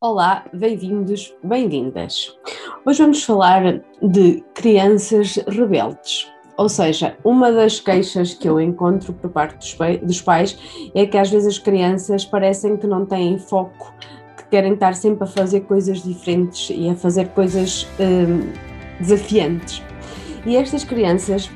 [0.00, 2.32] Olá, bem-vindos, bem-vindas.
[2.86, 6.30] Hoje vamos falar de crianças rebeldes.
[6.56, 10.56] Ou seja, uma das queixas que eu encontro por parte dos pais
[10.94, 13.92] é que às vezes as crianças parecem que não têm foco,
[14.36, 18.52] que querem estar sempre a fazer coisas diferentes e a fazer coisas hum,
[19.00, 19.82] desafiantes.
[20.46, 21.50] E estas crianças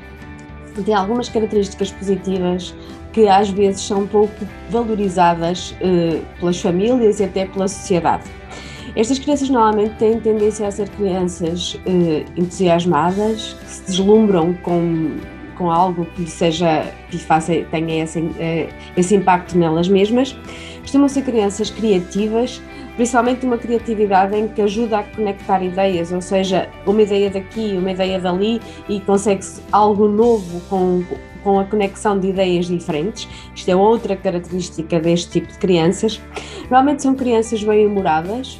[0.83, 2.75] têm algumas características positivas
[3.13, 8.23] que às vezes são pouco valorizadas eh, pelas famílias e até pela sociedade.
[8.95, 15.15] Estas crianças normalmente têm tendência a ser crianças eh, entusiasmadas, que se deslumbram com,
[15.57, 20.37] com algo que seja que faça, tenha esse, eh, esse impacto nelas mesmas.
[20.81, 22.61] Costumam ser crianças criativas,
[22.95, 27.91] principalmente uma criatividade em que ajuda a conectar ideias, ou seja, uma ideia daqui, uma
[27.91, 31.03] ideia dali e consegue-se algo novo com,
[31.43, 33.27] com a conexão de ideias diferentes.
[33.55, 36.21] Isto é outra característica deste tipo de crianças.
[36.63, 38.59] Normalmente são crianças bem-humoradas,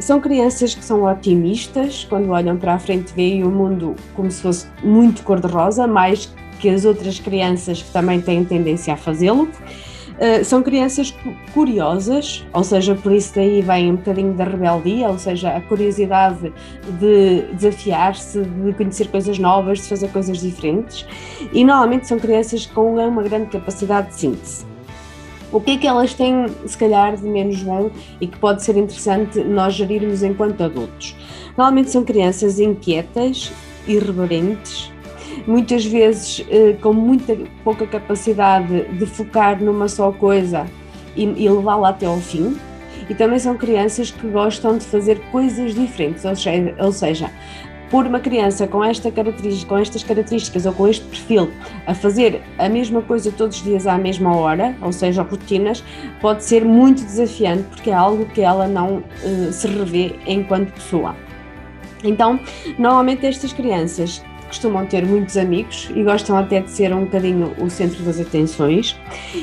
[0.00, 4.42] são crianças que são otimistas, quando olham para a frente veem o mundo como se
[4.42, 9.48] fosse muito cor-de-rosa, mais que as outras crianças que também têm tendência a fazê-lo.
[10.20, 11.14] Uh, são crianças
[11.54, 16.52] curiosas, ou seja, por isso daí vem um bocadinho da rebeldia, ou seja, a curiosidade
[16.98, 21.06] de desafiar-se, de conhecer coisas novas, de fazer coisas diferentes.
[21.54, 24.69] E normalmente são crianças com uma grande capacidade de síntese
[25.52, 28.76] o que é que elas têm, se calhar, de menos bom e que pode ser
[28.76, 31.16] interessante nós gerirmos enquanto adultos?
[31.56, 33.52] Normalmente são crianças inquietas,
[33.86, 34.92] irreverentes,
[35.46, 40.66] muitas vezes eh, com muita pouca capacidade de focar numa só coisa
[41.16, 42.56] e, e levá-la até ao fim.
[43.08, 47.30] E também são crianças que gostam de fazer coisas diferentes, ou seja, ou seja
[47.90, 51.50] por uma criança com, esta característica, com estas características ou com este perfil
[51.86, 55.82] a fazer a mesma coisa todos os dias à mesma hora, ou seja, rotinas,
[56.20, 61.16] pode ser muito desafiante porque é algo que ela não uh, se revê enquanto pessoa.
[62.04, 62.38] Então,
[62.78, 67.68] normalmente estas crianças costumam ter muitos amigos e gostam até de ser um bocadinho o
[67.68, 68.98] centro das atenções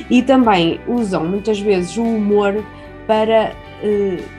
[0.10, 2.64] e também usam muitas vezes o humor
[3.06, 3.56] para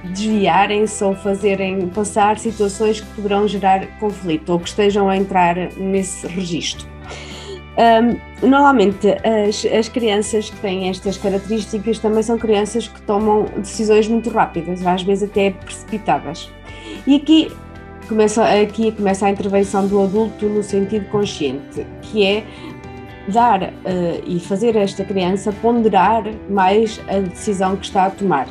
[0.05, 6.27] desviarem-se ou fazerem passar situações que poderão gerar conflito ou que estejam a entrar nesse
[6.27, 6.87] registro.
[7.79, 14.09] Um, normalmente as, as, crianças que têm estas características também são crianças que tomam decisões
[14.09, 16.51] muito rápidas, às vezes até precipitadas.
[17.07, 17.53] E aqui
[18.09, 22.45] começa, aqui começa a intervenção do adulto no sentido consciente, que é
[23.29, 23.69] dar uh,
[24.27, 28.49] e fazer esta criança ponderar mais a decisão que está a tomar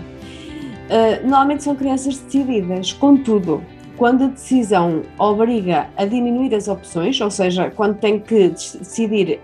[0.87, 3.63] Uh, normalmente são crianças decididas, contudo,
[3.97, 9.41] quando a decisão obriga a diminuir as opções, ou seja, quando tem que decidir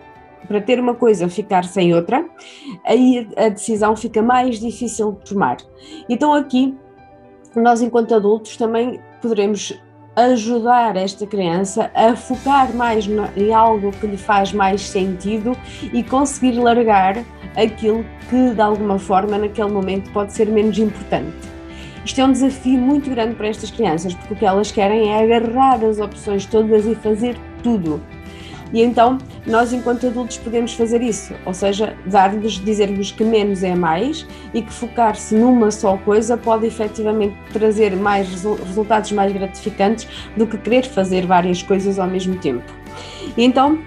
[0.48, 2.26] para ter uma coisa ficar sem outra,
[2.86, 5.58] aí a decisão fica mais difícil de tomar.
[6.08, 6.78] Então aqui
[7.56, 9.80] nós enquanto adultos também poderemos
[10.16, 15.58] ajudar esta criança a focar mais em algo que lhe faz mais sentido
[15.92, 17.24] e conseguir largar
[17.56, 21.54] aquilo que de alguma forma naquele momento pode ser menos importante.
[22.06, 25.24] Isto é um desafio muito grande para estas crianças, porque o que elas querem é
[25.24, 28.02] agarrar as opções todas e fazer tudo.
[28.74, 33.76] E então, nós enquanto adultos podemos fazer isso, ou seja, dar-lhes, dizer-lhes que menos é
[33.76, 38.28] mais e que focar-se numa só coisa pode efetivamente trazer mais
[38.66, 42.66] resultados mais gratificantes do que querer fazer várias coisas ao mesmo tempo.
[43.38, 43.78] E então,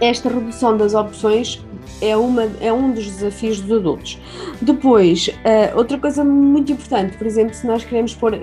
[0.00, 1.62] esta redução das opções
[2.00, 4.18] é, uma, é um dos desafios dos adultos.
[4.60, 8.38] Depois, uh, outra coisa muito importante, por exemplo, se nós queremos pôr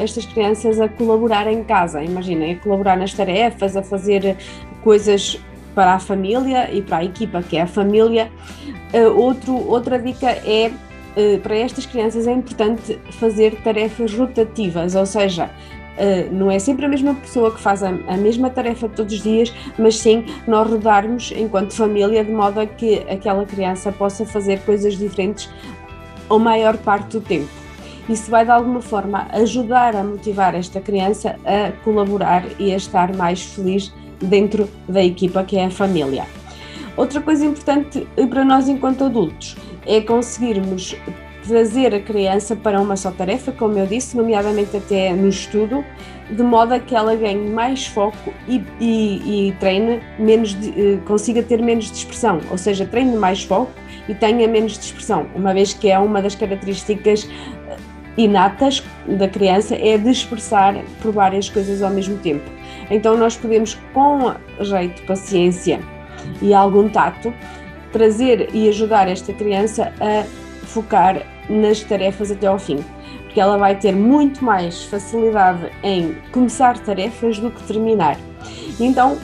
[0.00, 4.36] estas crianças a colaborar em casa, imaginem, a colaborar nas tarefas, a fazer
[4.82, 5.40] coisas
[5.74, 8.30] para a família e para a equipa que é a família.
[8.92, 10.70] Uh, outro, outra dica é
[11.16, 15.50] uh, para estas crianças é importante fazer tarefas rotativas, ou seja,
[15.98, 19.20] Uh, não é sempre a mesma pessoa que faz a, a, mesma tarefa todos os
[19.20, 24.60] dias, mas sim nós rodarmos enquanto família de modo a que aquela criança possa fazer
[24.60, 25.50] coisas diferentes
[26.30, 27.48] a maior parte do tempo.
[28.08, 33.14] Isso vai de alguma forma ajudar a motivar esta criança a colaborar e a estar
[33.14, 36.26] mais feliz dentro da equipa que é a família.
[36.96, 39.56] Outra coisa importante para nós enquanto adultos
[39.86, 40.96] é conseguirmos
[41.48, 45.82] trazer a criança para uma só tarefa, como eu disse, nomeadamente até no estudo,
[46.30, 51.42] de modo a que ela ganhe mais foco e, e, e treine menos, eh, consiga
[51.42, 53.72] ter menos dispersão, ou seja, treine mais foco
[54.06, 57.26] e tenha menos dispersão, uma vez que é uma das características
[57.66, 57.76] eh,
[58.18, 62.44] inatas da criança é dispersar por várias coisas ao mesmo tempo.
[62.90, 65.80] Então nós podemos, com jeito, paciência
[66.42, 67.32] e algum tato,
[67.90, 70.24] trazer e ajudar esta criança a
[70.66, 72.84] focar nas tarefas até ao fim,
[73.24, 78.16] porque ela vai ter muito mais facilidade em começar tarefas do que terminar.
[78.80, 79.18] Então,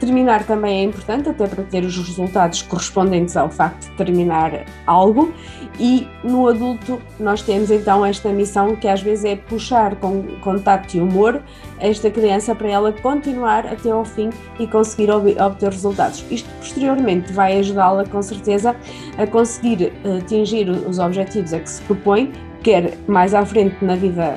[0.00, 5.32] Terminar também é importante, até para ter os resultados correspondentes ao facto de terminar algo,
[5.78, 10.94] e no adulto nós temos então esta missão que às vezes é puxar com contato
[10.94, 11.42] e humor
[11.78, 16.24] esta criança para ela continuar até ao fim e conseguir obter resultados.
[16.30, 18.74] Isto posteriormente vai ajudá-la com certeza
[19.16, 23.94] a conseguir eh, atingir os objetivos a que se propõe, quer mais à frente na
[23.94, 24.36] vida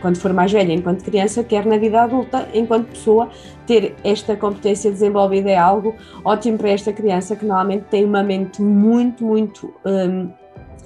[0.00, 3.28] quando for mais velha, enquanto criança, quer na vida adulta, enquanto pessoa,
[3.66, 5.94] ter esta competência desenvolvida é algo
[6.24, 10.30] ótimo para esta criança que normalmente tem uma mente muito, muito um,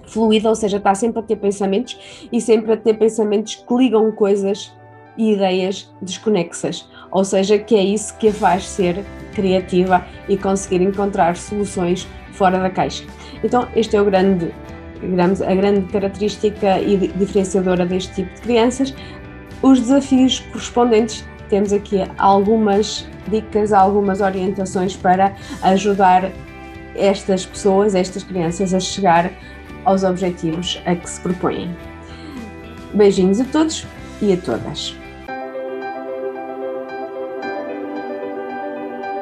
[0.07, 4.11] fluida, ou seja, está sempre a ter pensamentos e sempre a ter pensamentos que ligam
[4.13, 4.73] coisas
[5.17, 9.03] e ideias desconexas, ou seja, que é isso que a faz ser
[9.35, 13.05] criativa e conseguir encontrar soluções fora da caixa.
[13.43, 14.53] Então, este é o grande
[15.01, 18.95] digamos, a grande característica e diferenciadora deste tipo de crianças.
[19.63, 26.31] Os desafios correspondentes, temos aqui algumas dicas, algumas orientações para ajudar
[26.95, 29.31] estas pessoas, estas crianças, a chegar
[29.85, 31.75] aos objetivos a que se propõem.
[32.95, 33.87] Beijinhos a todos
[34.21, 34.97] e a todas.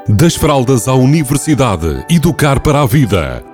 [0.09, 3.54] Das fraldas à universidade, educar para a vida.